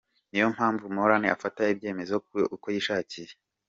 Niyo 0.31 0.47
mpamvu 0.55 0.83
Meron 0.95 1.23
afata 1.35 1.61
ibyemezo 1.73 2.15
uko 2.55 2.67
yishakiye. 2.73 3.31